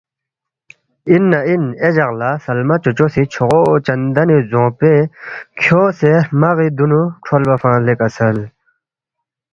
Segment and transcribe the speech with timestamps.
[1.11, 4.95] “اِن نہ اِن اے جق لہ سلمہ چوچو سی چھوغو چندنی زدونگپوے
[5.59, 8.37] کھیونگسے ہرمغی دُونُو کھرولبا فنگس لے کسل